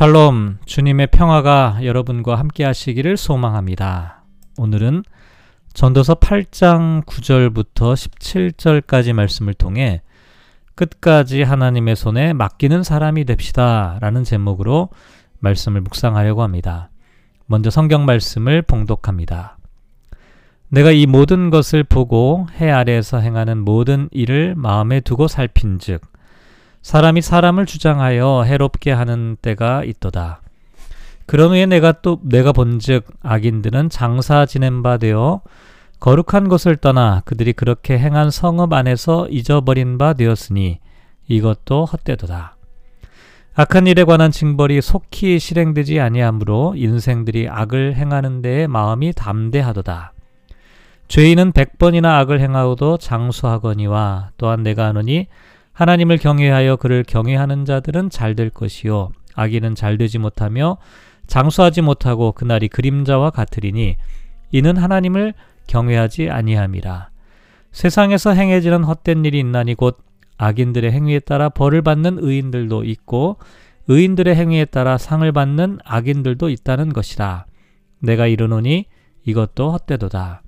샬롬, 0.00 0.60
주님의 0.64 1.08
평화가 1.08 1.80
여러분과 1.82 2.36
함께 2.36 2.64
하시기를 2.64 3.18
소망합니다. 3.18 4.22
오늘은 4.56 5.02
전도서 5.74 6.14
8장 6.14 7.04
9절부터 7.04 7.92
17절까지 7.92 9.12
말씀을 9.12 9.52
통해 9.52 10.00
끝까지 10.74 11.42
하나님의 11.42 11.96
손에 11.96 12.32
맡기는 12.32 12.82
사람이 12.82 13.26
됩시다 13.26 13.98
라는 14.00 14.24
제목으로 14.24 14.88
말씀을 15.40 15.82
묵상하려고 15.82 16.42
합니다. 16.42 16.88
먼저 17.44 17.68
성경 17.68 18.06
말씀을 18.06 18.62
봉독합니다. 18.62 19.58
내가 20.70 20.92
이 20.92 21.04
모든 21.04 21.50
것을 21.50 21.84
보고 21.84 22.46
해 22.58 22.70
아래에서 22.70 23.18
행하는 23.18 23.58
모든 23.58 24.08
일을 24.12 24.54
마음에 24.56 25.00
두고 25.00 25.28
살핀 25.28 25.78
즉, 25.78 26.00
사람이 26.82 27.20
사람을 27.20 27.66
주장하여 27.66 28.44
해롭게 28.44 28.90
하는 28.90 29.36
때가 29.40 29.84
있도다. 29.84 30.40
그런 31.26 31.50
후에 31.50 31.66
내가 31.66 31.92
또 31.92 32.18
내가 32.22 32.52
본즉 32.52 33.06
악인들은 33.22 33.90
장사 33.90 34.46
지낸 34.46 34.82
바 34.82 34.96
되어 34.96 35.42
거룩한 36.00 36.48
것을 36.48 36.76
떠나 36.76 37.22
그들이 37.24 37.52
그렇게 37.52 37.98
행한 37.98 38.30
성읍 38.30 38.72
안에서 38.72 39.28
잊어버린 39.28 39.98
바 39.98 40.14
되었으니 40.14 40.80
이것도 41.28 41.84
헛되도다. 41.84 42.56
악한 43.54 43.86
일에 43.86 44.04
관한 44.04 44.30
징벌이 44.30 44.80
속히 44.80 45.38
실행되지 45.38 46.00
아니하므로 46.00 46.74
인생들이 46.76 47.48
악을 47.48 47.94
행하는 47.94 48.42
데에 48.42 48.66
마음이 48.66 49.12
담대하도다. 49.12 50.12
죄인은 51.08 51.52
백번이나 51.52 52.18
악을 52.20 52.40
행하고도 52.40 52.98
장수하거니와 52.98 54.30
또한 54.38 54.62
내가 54.62 54.86
하노니 54.86 55.26
하나님을 55.72 56.18
경외하여 56.18 56.76
그를 56.76 57.04
경외하는 57.04 57.64
자들은 57.64 58.10
잘 58.10 58.34
될 58.34 58.50
것이요. 58.50 59.12
악인은 59.34 59.74
잘 59.74 59.96
되지 59.96 60.18
못하며 60.18 60.76
장수하지 61.26 61.82
못하고 61.82 62.32
그날이 62.32 62.68
그림자와 62.68 63.30
같으리니 63.30 63.96
이는 64.50 64.76
하나님을 64.76 65.34
경외하지 65.68 66.30
아니함이라. 66.30 67.10
세상에서 67.72 68.32
행해지는 68.32 68.82
헛된 68.82 69.24
일이 69.24 69.38
있나니 69.38 69.74
곧 69.74 69.98
악인들의 70.38 70.90
행위에 70.90 71.20
따라 71.20 71.48
벌을 71.48 71.82
받는 71.82 72.18
의인들도 72.20 72.84
있고 72.84 73.36
의인들의 73.86 74.34
행위에 74.34 74.64
따라 74.64 74.98
상을 74.98 75.30
받는 75.30 75.78
악인들도 75.84 76.48
있다는 76.48 76.92
것이라. 76.92 77.46
내가 78.00 78.26
이르노니 78.26 78.86
이것도 79.24 79.72
헛되도다 79.72 80.42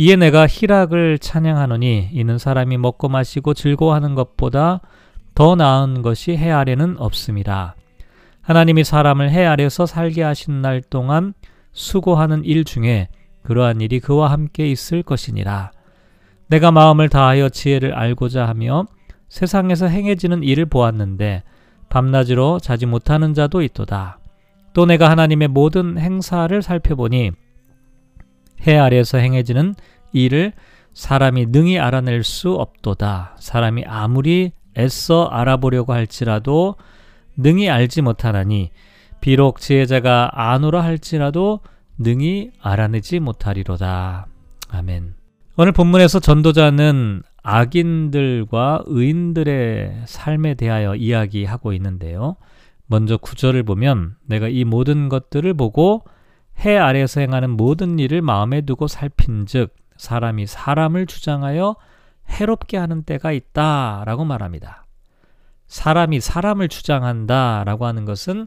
이에 0.00 0.14
내가 0.14 0.46
희락을 0.46 1.18
찬양하노니 1.18 2.10
이는 2.12 2.38
사람이 2.38 2.78
먹고 2.78 3.08
마시고 3.08 3.52
즐거워하는 3.52 4.14
것보다 4.14 4.80
더 5.34 5.56
나은 5.56 6.02
것이 6.02 6.36
해 6.36 6.52
아래는 6.52 6.96
없습니다. 6.98 7.74
하나님이 8.40 8.84
사람을 8.84 9.30
해 9.30 9.44
아래서 9.44 9.86
살게 9.86 10.22
하신 10.22 10.62
날 10.62 10.82
동안 10.82 11.34
수고하는 11.72 12.44
일 12.44 12.62
중에 12.62 13.08
그러한 13.42 13.80
일이 13.80 13.98
그와 13.98 14.30
함께 14.30 14.68
있을 14.68 15.02
것이니라. 15.02 15.72
내가 16.46 16.70
마음을 16.70 17.08
다하여 17.08 17.48
지혜를 17.48 17.92
알고자 17.92 18.46
하며 18.46 18.86
세상에서 19.28 19.88
행해지는 19.88 20.44
일을 20.44 20.66
보았는데 20.66 21.42
밤낮으로 21.88 22.60
자지 22.60 22.86
못하는 22.86 23.34
자도 23.34 23.62
있도다. 23.62 24.20
또 24.74 24.86
내가 24.86 25.10
하나님의 25.10 25.48
모든 25.48 25.98
행사를 25.98 26.62
살펴보니 26.62 27.32
해 28.66 28.76
아래에서 28.76 29.18
행해지는 29.18 29.74
일을 30.12 30.52
사람이 30.92 31.46
능히 31.46 31.78
알아낼 31.78 32.24
수 32.24 32.54
없도다. 32.54 33.36
사람이 33.38 33.84
아무리 33.86 34.52
애써 34.76 35.24
알아보려고 35.26 35.92
할지라도 35.92 36.76
능히 37.36 37.70
알지 37.70 38.02
못하나니 38.02 38.70
비록 39.20 39.60
지혜자가 39.60 40.30
아노라 40.32 40.82
할지라도 40.82 41.60
능히 41.98 42.50
알아내지 42.60 43.20
못하리로다. 43.20 44.26
아멘. 44.70 45.14
오늘 45.56 45.72
본문에서 45.72 46.20
전도자는 46.20 47.22
악인들과 47.42 48.84
의인들의 48.86 50.02
삶에 50.06 50.54
대하여 50.54 50.94
이야기하고 50.94 51.72
있는데요. 51.72 52.36
먼저 52.86 53.16
구절을 53.16 53.64
보면 53.64 54.16
내가 54.26 54.48
이 54.48 54.64
모든 54.64 55.08
것들을 55.08 55.54
보고 55.54 56.04
해 56.60 56.76
아래에서 56.76 57.20
행하는 57.20 57.50
모든 57.50 57.98
일을 57.98 58.22
마음에 58.22 58.62
두고 58.62 58.88
살핀즉 58.88 59.74
사람이 59.96 60.46
사람을 60.46 61.06
주장하여 61.06 61.76
해롭게 62.28 62.76
하는 62.76 63.02
때가 63.02 63.32
있다라고 63.32 64.24
말합니다. 64.24 64.86
사람이 65.66 66.20
사람을 66.20 66.68
주장한다라고 66.68 67.86
하는 67.86 68.04
것은 68.04 68.46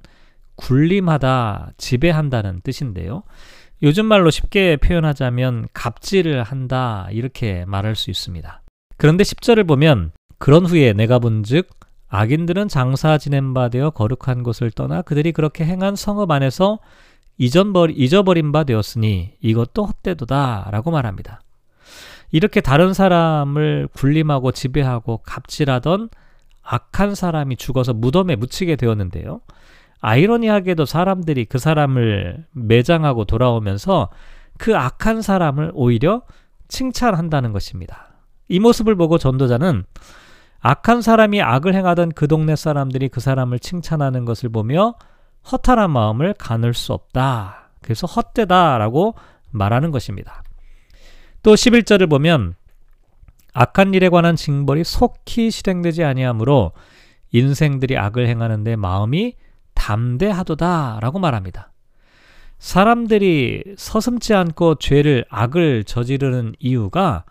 군림하다, 0.56 1.72
지배한다는 1.78 2.62
뜻인데요. 2.62 3.24
요즘 3.84 4.06
말로 4.06 4.30
쉽게 4.30 4.78
표현하자면 4.78 5.68
갑질을 5.74 6.44
한다 6.44 7.08
이렇게 7.12 7.66
말할 7.66 7.96
수 7.96 8.12
있습니다. 8.12 8.62
그런데 8.98 9.24
10절을 9.24 9.68
보면 9.68 10.12
그런 10.38 10.66
후에 10.66 10.94
내가 10.94 11.18
본즉 11.20 11.70
악인들은 12.08 12.68
장사 12.68 13.18
지낸 13.18 13.54
바 13.54 13.70
되어 13.70 13.90
거룩한 13.90 14.44
곳을 14.44 14.70
떠나 14.70 15.02
그들이 15.02 15.32
그렇게 15.32 15.66
행한 15.66 15.96
성읍 15.96 16.30
안에서 16.30 16.80
잊어버린 17.38 18.52
바 18.52 18.64
되었으니 18.64 19.34
이것도 19.42 19.86
헛되도다 19.86 20.70
라고 20.72 20.92
말합니다. 20.92 21.42
이렇게 22.32 22.62
다른 22.62 22.94
사람을 22.94 23.90
군림하고 23.94 24.52
지배하고 24.52 25.18
갑질하던 25.18 26.10
악한 26.64 27.16
사람이 27.16 27.58
죽어서 27.58 27.94
무덤에 27.94 28.36
묻히게 28.36 28.76
되었는데요. 28.76 29.42
아이러니하게도 30.00 30.86
사람들이 30.86 31.46
그 31.46 31.58
사람을 31.58 32.46
매장하고 32.52 33.26
돌아오면서 33.26 34.10
그 34.58 34.78
악한 34.78 35.22
사람을 35.22 35.72
오히려 35.74 36.24
칭찬한다는 36.68 37.52
것입니다. 37.52 38.14
이 38.48 38.60
모습을 38.60 38.96
보고 38.96 39.18
전도자는 39.18 39.84
악한 40.60 41.02
사람이 41.02 41.42
악을 41.42 41.74
행하던 41.74 42.12
그 42.14 42.28
동네 42.28 42.56
사람들이 42.56 43.10
그 43.10 43.20
사람을 43.20 43.60
칭찬하는 43.60 44.26
것을 44.26 44.50
보며 44.50 44.96
허탈한 45.50 45.92
마음을 45.92 46.34
가눌 46.34 46.74
수 46.74 46.94
없다. 46.94 47.70
그래서 47.82 48.08
헛되다라고 48.08 49.16
말하는 49.52 49.92
것입니다. 49.92 50.44
또 51.44 51.54
11절을 51.54 52.10
보면 52.10 52.56
악한 53.54 53.94
일에 53.94 54.10
관한 54.10 54.36
징벌이 54.36 54.84
속히 54.84 55.52
실행되지 55.52 56.04
아니하므로 56.04 56.72
인생들이 57.32 57.98
악을 57.98 58.28
행하는데 58.28 58.76
마음이 58.76 59.36
담대하도다라고 59.74 61.20
말합니다. 61.20 61.72
사람들이 62.60 63.64
서슴지 63.76 64.36
않고 64.36 64.76
죄를 64.76 65.26
악을 65.30 65.84
저지르는 65.86 66.54
이유가 66.60 67.26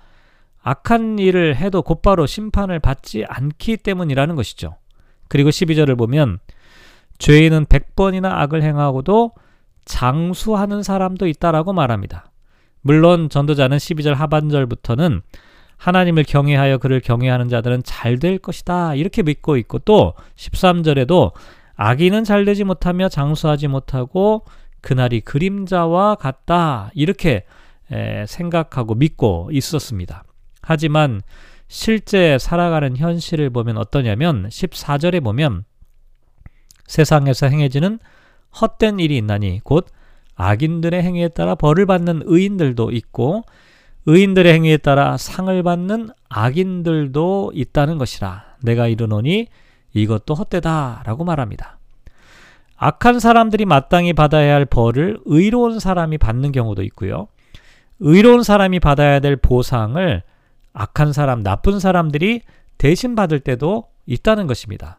악한 0.62 1.18
일을 1.18 1.56
해도 1.56 1.82
곧바로 1.82 2.26
심판을 2.26 2.80
받지 2.80 3.24
않기 3.26 3.78
때문이라는 3.78 4.34
것이죠. 4.34 4.76
그리고 5.28 5.50
12절을 5.50 5.96
보면 5.96 6.40
죄인은 7.20 7.66
100번이나 7.66 8.24
악을 8.32 8.62
행하고도 8.62 9.32
장수하는 9.84 10.82
사람도 10.82 11.26
있다라고 11.26 11.72
말합니다. 11.72 12.32
물론 12.80 13.28
전도자는 13.28 13.76
12절 13.76 14.14
하반절부터는 14.14 15.20
하나님을 15.76 16.24
경외하여 16.24 16.78
그를 16.78 17.00
경외하는 17.00 17.48
자들은 17.48 17.82
잘 17.84 18.18
될 18.18 18.38
것이다. 18.38 18.94
이렇게 18.94 19.22
믿고 19.22 19.56
있고 19.58 19.78
또 19.80 20.14
13절에도 20.36 21.32
악인은 21.76 22.24
잘 22.24 22.44
되지 22.44 22.64
못하며 22.64 23.08
장수하지 23.08 23.68
못하고 23.68 24.44
그날이 24.80 25.20
그림자와 25.20 26.16
같다. 26.16 26.90
이렇게 26.94 27.44
생각하고 28.26 28.94
믿고 28.94 29.50
있었습니다. 29.52 30.24
하지만 30.62 31.20
실제 31.68 32.38
살아가는 32.38 32.96
현실을 32.96 33.50
보면 33.50 33.76
어떠냐면 33.78 34.48
14절에 34.48 35.22
보면 35.22 35.64
세상에서 36.90 37.46
행해지는 37.46 38.00
헛된 38.60 38.98
일이 38.98 39.16
있나니 39.16 39.60
곧 39.62 39.86
악인들의 40.34 41.00
행위에 41.02 41.28
따라 41.28 41.54
벌을 41.54 41.86
받는 41.86 42.22
의인들도 42.24 42.90
있고 42.90 43.44
의인들의 44.06 44.52
행위에 44.52 44.76
따라 44.78 45.16
상을 45.16 45.62
받는 45.62 46.10
악인들도 46.28 47.52
있다는 47.54 47.98
것이라 47.98 48.44
내가 48.62 48.88
이르노니 48.88 49.46
이것도 49.94 50.34
헛되다라고 50.34 51.24
말합니다. 51.24 51.78
악한 52.76 53.20
사람들이 53.20 53.66
마땅히 53.66 54.12
받아야 54.12 54.54
할 54.54 54.64
벌을 54.64 55.20
의로운 55.26 55.78
사람이 55.78 56.18
받는 56.18 56.50
경우도 56.50 56.82
있고요. 56.84 57.28
의로운 58.00 58.42
사람이 58.42 58.80
받아야 58.80 59.20
될 59.20 59.36
보상을 59.36 60.22
악한 60.72 61.12
사람, 61.12 61.42
나쁜 61.42 61.78
사람들이 61.78 62.40
대신 62.78 63.14
받을 63.14 63.38
때도 63.38 63.84
있다는 64.06 64.46
것입니다. 64.46 64.98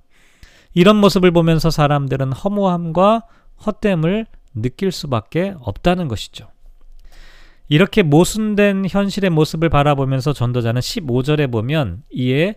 이런 0.73 0.97
모습을 0.97 1.31
보면서 1.31 1.69
사람들은 1.69 2.31
허무함과 2.31 3.23
헛됨을 3.65 4.25
느낄 4.56 4.91
수밖에 4.91 5.56
없다는 5.59 6.07
것이죠. 6.07 6.47
이렇게 7.68 8.03
모순된 8.03 8.85
현실의 8.89 9.29
모습을 9.29 9.69
바라보면서 9.69 10.33
전도자는 10.33 10.81
15절에 10.81 11.51
보면 11.51 12.03
이에 12.12 12.56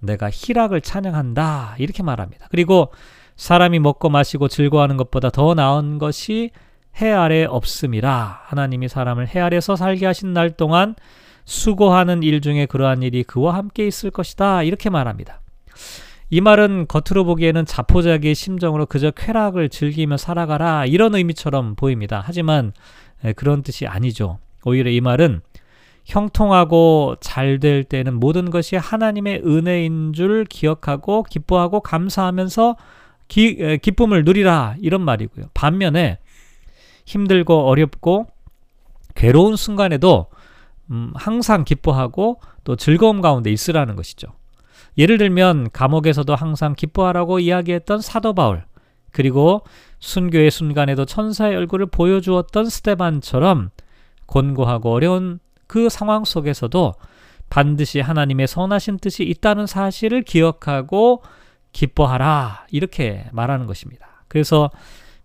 내가 0.00 0.28
희락을 0.30 0.80
찬양한다 0.80 1.76
이렇게 1.78 2.02
말합니다. 2.02 2.48
그리고 2.50 2.92
사람이 3.36 3.78
먹고 3.78 4.08
마시고 4.08 4.48
즐거워하는 4.48 4.96
것보다 4.96 5.30
더 5.30 5.54
나은 5.54 5.98
것이 5.98 6.50
해 7.00 7.12
아래 7.12 7.44
없음이라 7.44 8.40
하나님이 8.44 8.88
사람을 8.88 9.28
해 9.28 9.40
아래서 9.40 9.76
살게 9.76 10.06
하신 10.06 10.32
날 10.32 10.50
동안 10.50 10.94
수고하는 11.44 12.22
일 12.22 12.40
중에 12.40 12.66
그러한 12.66 13.02
일이 13.02 13.22
그와 13.22 13.54
함께 13.54 13.86
있을 13.86 14.10
것이다 14.10 14.62
이렇게 14.62 14.90
말합니다. 14.90 15.42
이 16.28 16.40
말은 16.40 16.86
겉으로 16.88 17.24
보기에는 17.24 17.64
자포자기의 17.66 18.34
심정으로 18.34 18.86
그저 18.86 19.10
쾌락을 19.10 19.68
즐기며 19.68 20.16
살아가라 20.16 20.86
이런 20.86 21.14
의미처럼 21.14 21.76
보입니다. 21.76 22.22
하지만 22.24 22.72
그런 23.36 23.62
뜻이 23.62 23.86
아니죠. 23.86 24.38
오히려 24.64 24.90
이 24.90 25.00
말은 25.00 25.40
형통하고 26.04 27.16
잘 27.20 27.58
될 27.58 27.84
때는 27.84 28.14
모든 28.14 28.50
것이 28.50 28.76
하나님의 28.76 29.42
은혜인 29.44 30.12
줄 30.12 30.44
기억하고 30.44 31.24
기뻐하고 31.24 31.80
감사하면서 31.80 32.76
기, 33.28 33.78
기쁨을 33.78 34.24
누리라 34.24 34.76
이런 34.80 35.02
말이고요. 35.02 35.46
반면에 35.54 36.18
힘들고 37.06 37.68
어렵고 37.68 38.26
괴로운 39.14 39.56
순간에도 39.56 40.26
음, 40.90 41.12
항상 41.14 41.64
기뻐하고 41.64 42.40
또 42.62 42.76
즐거움 42.76 43.20
가운데 43.20 43.50
있으라는 43.50 43.96
것이죠. 43.96 44.28
예를 44.98 45.18
들면 45.18 45.70
감옥에서도 45.72 46.34
항상 46.34 46.74
기뻐하라고 46.74 47.38
이야기했던 47.38 48.00
사도 48.00 48.34
바울 48.34 48.64
그리고 49.12 49.62
순교의 50.00 50.50
순간에도 50.50 51.04
천사의 51.04 51.56
얼굴을 51.56 51.86
보여주었던 51.86 52.66
스테반처럼 52.66 53.70
곤고하고 54.26 54.92
어려운 54.92 55.38
그 55.66 55.88
상황 55.88 56.24
속에서도 56.24 56.94
반드시 57.48 58.00
하나님의 58.00 58.46
선하신 58.46 58.98
뜻이 58.98 59.24
있다는 59.24 59.66
사실을 59.66 60.22
기억하고 60.22 61.22
기뻐하라 61.72 62.66
이렇게 62.70 63.26
말하는 63.32 63.66
것입니다. 63.66 64.24
그래서 64.28 64.70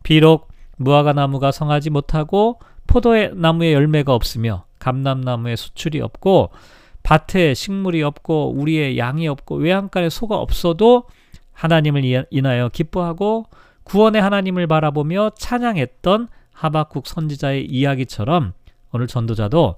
비록 0.03 0.49
무화과 0.77 1.13
나무가 1.13 1.51
성하지 1.51 1.89
못하고 1.89 2.59
포도의 2.87 3.31
나무에 3.35 3.73
열매가 3.73 4.13
없으며 4.13 4.65
감람나무에 4.79 5.55
수출이 5.55 6.01
없고 6.01 6.51
밭에 7.03 7.53
식물이 7.53 8.03
없고 8.03 8.53
우리의 8.57 8.97
양이 8.97 9.27
없고 9.27 9.55
외양간에 9.55 10.09
소가 10.09 10.37
없어도 10.37 11.05
하나님을 11.53 12.25
인하여 12.29 12.69
기뻐하고 12.69 13.45
구원의 13.83 14.21
하나님을 14.21 14.67
바라보며 14.67 15.31
찬양했던 15.37 16.27
하박국 16.53 17.07
선지자의 17.07 17.65
이야기처럼 17.65 18.53
오늘 18.91 19.07
전도자도 19.07 19.75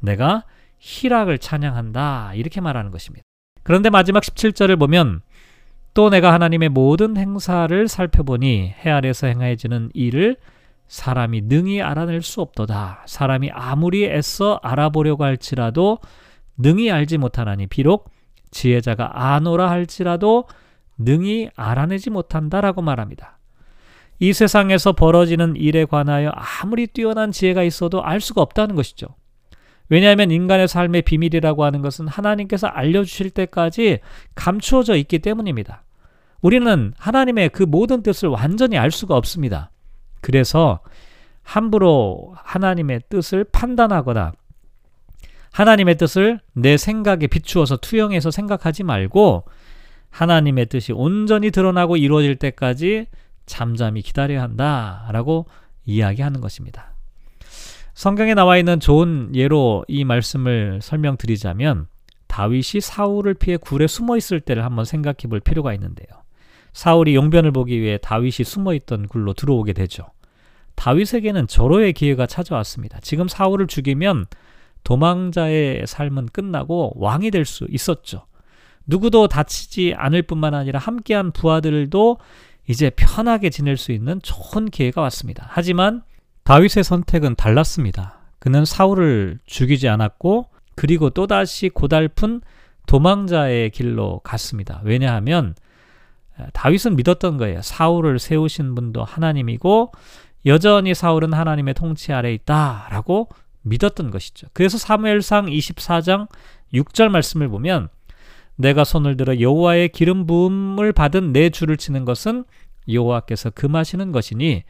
내가 0.00 0.44
희락을 0.78 1.38
찬양한다 1.38 2.32
이렇게 2.34 2.60
말하는 2.60 2.90
것입니다. 2.90 3.22
그런데 3.62 3.90
마지막 3.90 4.22
17절을 4.22 4.78
보면 4.78 5.20
또 5.94 6.10
내가 6.10 6.32
하나님의 6.32 6.70
모든 6.70 7.16
행사를 7.16 7.86
살펴보니 7.86 8.74
해 8.84 8.90
아래서 8.90 9.26
행하여지는 9.26 9.90
일을 9.94 10.36
사람이 10.88 11.42
능히 11.42 11.80
알아낼 11.80 12.22
수 12.22 12.40
없도다. 12.40 13.04
사람이 13.06 13.50
아무리 13.52 14.04
애써 14.04 14.58
알아보려고 14.62 15.24
할지라도 15.24 15.98
능히 16.62 16.90
알지 16.90 17.18
못하나니 17.18 17.66
비록 17.66 18.10
지혜자가 18.50 19.34
아노라 19.34 19.70
할지라도 19.70 20.46
능히 20.98 21.50
알아내지 21.56 22.10
못한다라고 22.10 22.82
말합니다. 22.82 23.38
이 24.18 24.32
세상에서 24.32 24.92
벌어지는 24.92 25.56
일에 25.56 25.84
관하여 25.84 26.30
아무리 26.30 26.86
뛰어난 26.86 27.32
지혜가 27.32 27.64
있어도 27.64 28.02
알 28.02 28.20
수가 28.20 28.40
없다는 28.40 28.76
것이죠. 28.76 29.08
왜냐하면 29.88 30.30
인간의 30.30 30.68
삶의 30.68 31.02
비밀이라고 31.02 31.64
하는 31.64 31.82
것은 31.82 32.06
하나님께서 32.08 32.68
알려주실 32.68 33.30
때까지 33.30 33.98
감추어져 34.34 34.96
있기 34.96 35.18
때문입니다. 35.18 35.82
우리는 36.40 36.94
하나님의 36.98 37.50
그 37.50 37.62
모든 37.62 38.02
뜻을 38.02 38.28
완전히 38.28 38.78
알 38.78 38.90
수가 38.90 39.16
없습니다. 39.16 39.70
그래서 40.20 40.80
함부로 41.42 42.34
하나님의 42.36 43.02
뜻을 43.08 43.44
판단하거나 43.44 44.32
하나님의 45.52 45.96
뜻을 45.96 46.40
내 46.54 46.76
생각에 46.76 47.26
비추어서 47.26 47.76
투영해서 47.76 48.30
생각하지 48.30 48.82
말고 48.82 49.44
하나님의 50.10 50.66
뜻이 50.66 50.92
온전히 50.92 51.50
드러나고 51.50 51.96
이루어질 51.96 52.36
때까지 52.36 53.06
잠잠히 53.46 54.02
기다려야 54.02 54.42
한다라고 54.42 55.46
이야기하는 55.84 56.40
것입니다. 56.40 56.94
성경에 57.94 58.34
나와 58.34 58.56
있는 58.56 58.80
좋은 58.80 59.32
예로 59.34 59.84
이 59.88 60.04
말씀을 60.04 60.80
설명드리자면 60.82 61.86
다윗이 62.28 62.80
사울을 62.80 63.34
피해 63.34 63.58
굴에 63.58 63.86
숨어 63.86 64.16
있을 64.16 64.40
때를 64.40 64.64
한번 64.64 64.86
생각해 64.86 65.28
볼 65.28 65.40
필요가 65.40 65.74
있는데요. 65.74 66.06
사울이 66.72 67.14
용변을 67.14 67.52
보기 67.52 67.78
위해 67.78 67.98
다윗이 68.00 68.44
숨어 68.44 68.72
있던 68.74 69.06
굴로 69.08 69.34
들어오게 69.34 69.74
되죠. 69.74 70.06
다윗에게는 70.76 71.46
절호의 71.46 71.92
기회가 71.92 72.26
찾아왔습니다. 72.26 72.98
지금 73.02 73.28
사울을 73.28 73.66
죽이면 73.66 74.24
도망자의 74.84 75.84
삶은 75.86 76.26
끝나고 76.26 76.94
왕이 76.96 77.30
될 77.30 77.44
수 77.44 77.66
있었죠. 77.70 78.26
누구도 78.86 79.28
다치지 79.28 79.94
않을 79.96 80.22
뿐만 80.22 80.54
아니라 80.54 80.78
함께한 80.80 81.32
부하들도 81.32 82.18
이제 82.68 82.90
편하게 82.90 83.50
지낼 83.50 83.76
수 83.76 83.92
있는 83.92 84.20
좋은 84.22 84.66
기회가 84.66 85.00
왔습니다. 85.02 85.46
하지만 85.50 86.02
다윗의 86.44 86.84
선택은 86.84 87.36
달랐습니다. 87.36 88.18
그는 88.38 88.64
사울을 88.64 89.38
죽이지 89.46 89.88
않았고 89.88 90.46
그리고 90.74 91.10
또다시 91.10 91.68
고달픈 91.68 92.40
도망자의 92.86 93.70
길로 93.70 94.20
갔습니다. 94.24 94.80
왜냐하면 94.84 95.54
다윗은 96.52 96.96
믿었던 96.96 97.36
거예요. 97.36 97.62
사울을 97.62 98.18
세우신 98.18 98.74
분도 98.74 99.04
하나님이고 99.04 99.92
여전히 100.46 100.94
사울은 100.94 101.32
하나님의 101.32 101.74
통치 101.74 102.12
아래 102.12 102.32
있다라고 102.32 103.28
믿었던 103.62 104.10
것이죠. 104.10 104.48
그래서 104.52 104.78
사무엘상 104.78 105.46
24장 105.46 106.28
6절 106.74 107.08
말씀을 107.08 107.48
보면 107.48 107.88
내가 108.56 108.84
손을 108.84 109.16
들어 109.16 109.40
여호와의 109.40 109.90
기름 109.90 110.26
부음을 110.26 110.92
받은 110.92 111.32
내 111.32 111.50
줄을 111.50 111.76
치는 111.76 112.04
것은 112.04 112.44
여호와께서 112.88 113.50
금하시는 113.50 114.12
것이니 114.12 114.64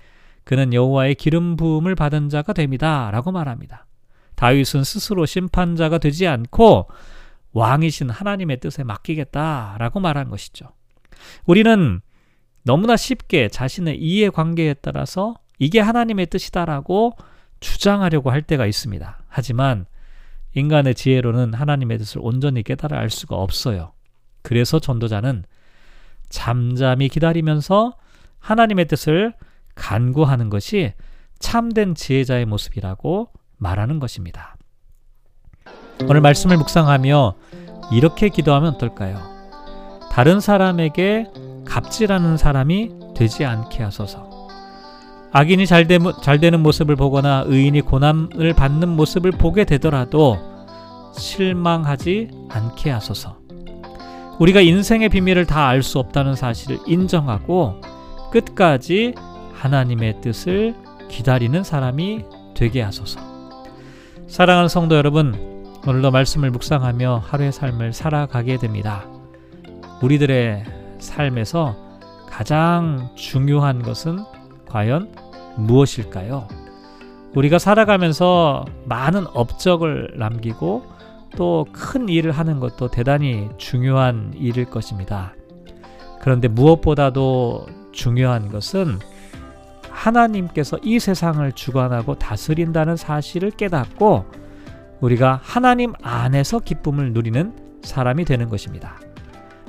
그는 0.45 0.73
여호와의 0.73 1.15
기름 1.15 1.57
부음을 1.57 1.95
받은 1.95 2.29
자가 2.29 2.53
됩니다라고 2.53 3.33
말합니다. 3.33 3.87
다윗은 4.35 4.85
스스로 4.85 5.27
심판자가 5.27 5.99
되지 5.99 6.27
않고 6.27 6.89
왕이신 7.53 8.11
하나님의 8.11 8.61
뜻에 8.61 8.83
맡기겠다라고 8.83 10.01
말한 10.01 10.31
것이죠. 10.31 10.73
우리는 11.45 12.01
너무나 12.65 12.97
쉽게 12.97 13.49
자신의 13.49 13.99
이해 14.01 14.31
관계에 14.31 14.75
따라서 14.75 15.37
이게 15.59 15.81
하나님의 15.81 16.27
뜻이다라고 16.27 17.13
주장하려고 17.63 18.31
할 18.31 18.43
때가 18.43 18.67
있습니다. 18.67 19.19
하지만 19.29 19.87
인간의 20.55 20.95
지혜로는 20.95 21.55
하나님의 21.55 21.99
뜻을 21.99 22.21
온전히 22.23 22.63
깨달아 22.63 22.99
알 22.99 23.09
수가 23.09 23.37
없어요. 23.37 23.93
그래서 24.43 24.79
전도자는 24.79 25.45
잠잠히 26.29 27.09
기다리면서 27.09 27.97
하나님의 28.41 28.89
뜻을 28.89 29.35
간구하는 29.75 30.51
것이 30.51 30.93
참된 31.39 31.95
지혜자의 31.95 32.45
모습이라고 32.47 33.31
말하는 33.57 34.01
것입니다. 34.01 34.57
오늘 36.03 36.21
말씀을 36.21 36.57
묵상하며 36.59 37.35
이렇게 37.93 38.29
기도하면 38.29 38.75
어떨까요? 38.75 39.21
다른 40.11 40.41
사람에게 40.41 41.27
갑질하는 41.65 42.37
사람이 42.37 42.91
되지 43.15 43.45
않게 43.45 43.83
하소서. 43.83 44.32
악인이 45.33 45.67
잘, 45.67 45.87
되, 45.87 45.99
잘 46.23 46.41
되는 46.41 46.61
모습을 46.61 46.95
보거나 46.97 47.45
의인이 47.47 47.81
고난을 47.83 48.53
받는 48.55 48.89
모습을 48.91 49.31
보게 49.33 49.65
되더라도 49.65 50.39
실망하지 51.15 52.31
않게 52.51 52.91
하소서. 52.91 53.39
우리가 54.39 54.61
인생의 54.61 55.09
비밀을 55.09 55.47
다 55.47 55.69
알 55.69 55.83
수 55.83 55.99
없다는 55.99 56.35
사실을 56.35 56.79
인정하고 56.87 57.81
끝까지 58.31 59.15
하나님의 59.55 60.21
뜻을 60.21 60.75
기다리는 61.09 61.63
사람이 61.63 62.25
되게 62.55 62.83
하소서. 62.83 63.21
사랑하는 64.27 64.69
성도 64.69 64.97
여러분, 64.97 65.35
오늘도 65.87 66.11
말씀을 66.11 66.51
묵상하며 66.51 67.23
하루의 67.27 67.53
삶을 67.53 67.93
살아가게 67.93 68.57
됩니다. 68.57 69.05
우리들의 70.03 70.65
삶에서 70.99 71.77
가장 72.29 73.11
중요한 73.15 73.83
것은 73.83 74.19
과연 74.73 75.13
무엇일까요? 75.57 76.49
우리가 77.35 77.59
살아가면서 77.59 78.65
많은 78.87 79.27
업적을 79.35 80.15
남기고 80.17 80.85
또 81.37 81.67
큰 81.73 82.09
일을 82.09 82.33
하는 82.33 82.61
것도 82.61 82.89
대단히 82.89 83.49
중요한 83.57 84.33
일일 84.35 84.67
것입니다. 84.67 85.35
그런데 86.21 86.49
무엇보다도 86.49 87.67
중요한 87.93 88.51
것은 88.51 88.99
하나님께서 89.91 90.79
이 90.83 90.99
세상을 90.99 91.51
주관하고 91.53 92.15
다스린다는 92.17 92.97
사실을 92.97 93.51
깨닫고 93.51 94.27
우리가 95.01 95.41
하나님 95.43 95.93
안에서 96.03 96.61
기쁨을 96.61 97.13
누리는 97.13 97.53
사람이 97.83 98.25
되는 98.25 98.49
것입니다. 98.49 99.01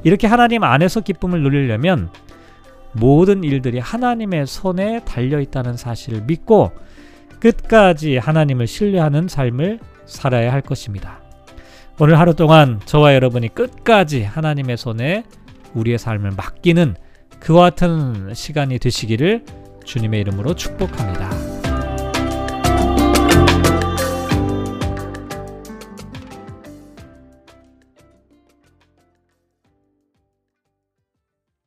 이렇게 0.03 0.27
하나님 0.27 0.63
안에서 0.63 1.01
기쁨을 1.01 1.41
누리려면 1.43 2.09
모든 2.93 3.43
일들이 3.43 3.79
하나님의 3.79 4.47
손에 4.47 5.03
달려 5.05 5.39
있다는 5.39 5.77
사실을 5.77 6.21
믿고 6.21 6.71
끝까지 7.39 8.17
하나님을 8.17 8.67
신뢰하는 8.67 9.27
삶을 9.27 9.79
살아야 10.05 10.53
할 10.53 10.61
것입니다. 10.61 11.19
오늘 11.99 12.17
하루 12.19 12.33
동안 12.33 12.79
저와 12.85 13.13
여러분이 13.15 13.49
끝까지 13.49 14.23
하나님의 14.23 14.77
손에 14.77 15.23
우리의 15.73 15.97
삶을 15.97 16.31
맡기는 16.37 16.95
그와 17.39 17.71
같은 17.71 18.33
시간이 18.33 18.79
되시기를 18.79 19.43
주님의 19.83 20.21
이름으로 20.21 20.55
축복합니다. 20.55 21.32